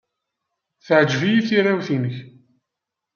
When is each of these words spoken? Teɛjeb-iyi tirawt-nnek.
Teɛjeb-iyi 0.85 1.41
tirawt-nnek. 1.47 2.15